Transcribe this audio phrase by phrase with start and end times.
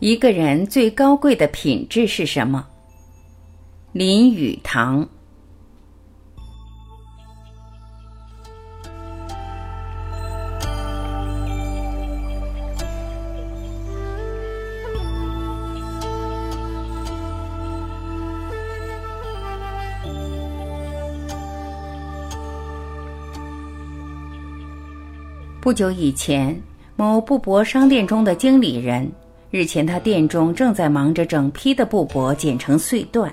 [0.00, 2.66] 一个人最高贵的品质是什么？
[3.92, 5.06] 林语堂。
[25.60, 26.58] 不久以前，
[26.96, 29.12] 某布帛商店中的经理人。
[29.50, 33.32] 日前，他店中正在忙着整批的布帛剪成碎段。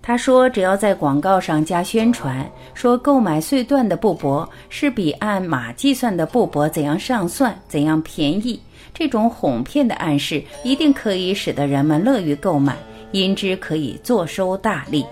[0.00, 8.58] 他说：“只要在广告上加宣传，说购买碎段的布帛是比按码计算的布帛怎样上算、怎样便宜，
[8.94, 12.76] 这种哄骗的暗示一定可以使得人们乐于购买，
[13.10, 15.04] 因之可以坐收大利。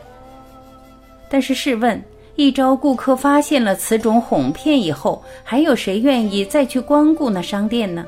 [1.29, 2.01] 但是试问，
[2.37, 8.07] 一朝顾客发现了此种哄骗以后，还有谁愿意再去光顾那商店呢？”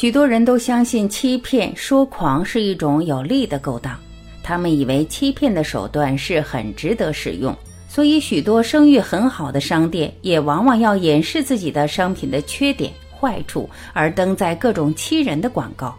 [0.00, 3.98] 许多人都相信欺骗、说谎是一种有利的勾当，
[4.44, 7.52] 他们以为欺骗的手段是很值得使用，
[7.88, 15.92] 所以许多声誉很好的商店也往往要掩饰自己的商品的缺点、坏处，而登在各种欺人的广告。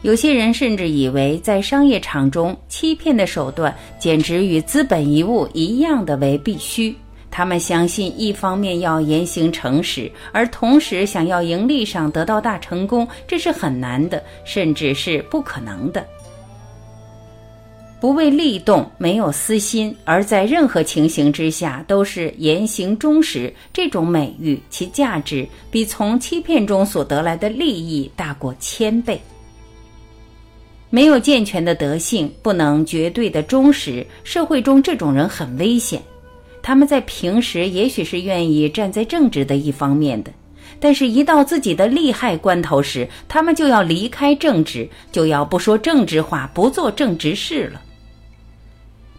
[0.00, 6.96] 有些人甚至以为，在商业场中，欺骗的手段简直与资本遗物一样的为必须。
[7.30, 16.04] 他们相信，一方面要言行诚实，而同时想要盈利上得到大成功，这是很难的，甚至是不可能的。
[18.00, 29.20] 不为利动，没有私心，而在任何情形之下都是言行忠实，这种美誉，其价值比从欺骗中所得来的利益大过千倍。
[30.88, 36.02] 没有健全的德性，不能绝对的忠实，社会中这种人很危险。
[36.62, 40.30] 他们在平时也许是愿意站在正直的一方面的，
[40.78, 47.80] 但是，一到自己的利害关头时，他们就要离开正直，就要不说正直话，不做正直事了。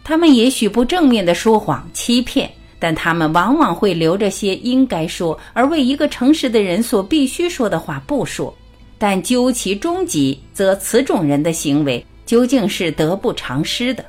[0.04, 8.52] 他们也许不正面的说谎欺骗，但他们往往会留着些应该说，而为一个诚实的人所必须说的话不说。
[8.98, 14.04] 但究其终极，则此种人的行为究竟是得不偿失的。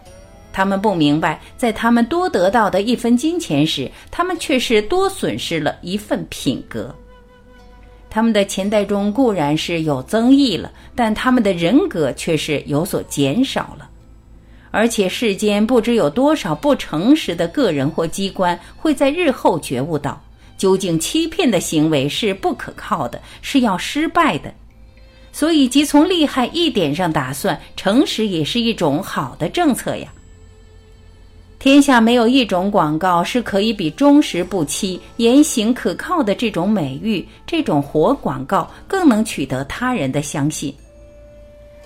[0.53, 6.96] 他们不明白，在他们多得到的一分金钱时，他们却是多损失了一份品格。
[8.08, 13.90] 他们的钱袋中固然是有增益了，但他们的人格却是有所减少了。
[14.69, 20.22] 而且世间不知有多少不诚实的个人或机关，会在日后觉悟到，
[20.58, 24.53] 究竟欺骗的行为是不可靠的，是要失败的。
[25.31, 30.08] 所以，即从利害一点上打算，诚实也是一种好的政策呀。
[31.63, 40.75] 天下没有一种广告是可以比忠实不欺、言行可靠的这种美誉、这种活广告更能取得他人的相信。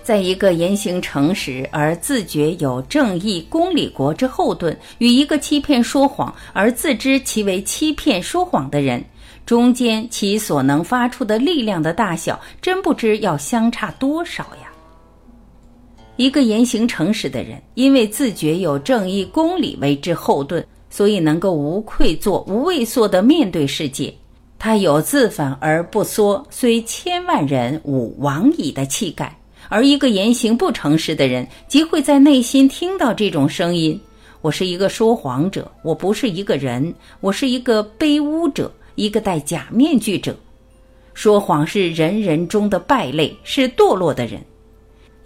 [0.01, 9.05] 在一个言行诚实而自觉有正义公理国之后盾，与一个欺骗说谎而自知其为欺骗说谎的人
[9.45, 14.66] 中间，其所能发出的力量的大小，真不知要相差多少呀！
[16.17, 24.13] 一个言行诚实的人，因为自觉有正义公理为之后盾，所以能够无愧作、无畏缩的面对世界。
[24.57, 29.31] 他有自反而不缩，虽千万人吾往矣的气概。
[29.69, 33.99] 而一个言行不诚实的人，即会在内心听到这种声音：
[34.41, 40.35] 我是一个说谎者，我不是一个人，我是一个卑污者，一个戴假面具者。
[41.13, 44.41] 说谎是人人中的败类，是堕落的人。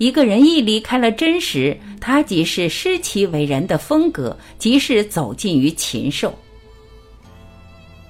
[0.02, 6.34] 一个人一离开了真实，他即是失其为人的风格，即是走进于禽兽。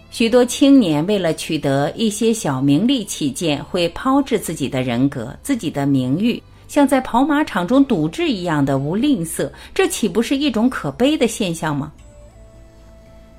[0.10, 11.92] 许多青年为了取得一些小名利起见，会抛掷自己的人格、自己的名誉，像在跑马场中赌掷一样的无吝啬，这岂不是一种可悲的现象吗？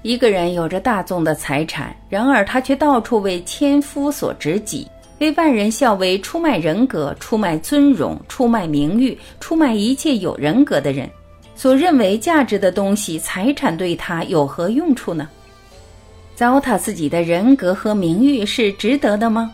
[0.03, 4.87] 一个人有着大众的财产，然而他却到处为千夫所指己。
[5.23, 11.09] 为万人笑，为出卖人格、出卖尊荣、出卖名誉、出卖一切有人格的人
[11.55, 15.29] 所认为价值的东西，财产对他有何用处呢？
[16.35, 19.53] 糟蹋自己的人格和名誉是值得的吗？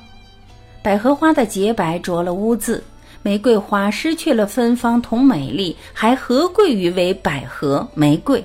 [0.83, 2.83] 百合花的洁白着了污渍，
[3.23, 8.43] 玫瑰花失去了芬芳同美丽，还何贵于为百合、玫瑰？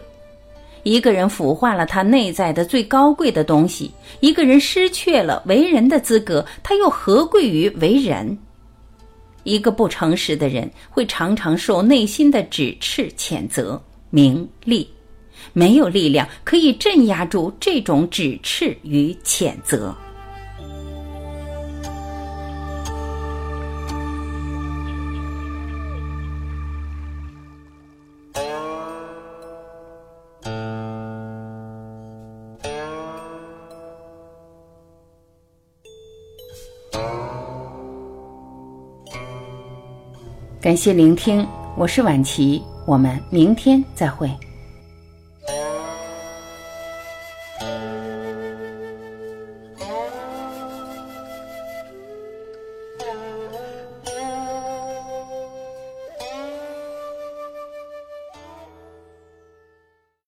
[0.84, 8.38] 一个人腐化了他内在的最高贵的东西，一个人失去了为人的资格，他又何贵于为人？
[9.44, 14.88] 一个不诚实的人会常常受内心的指斥、谴责、名利，
[15.52, 19.96] 没有力量可以镇压住这种指斥与谴责。
[40.64, 41.46] 感谢聆听，
[41.76, 44.32] 我是晚琪，我们明天再会。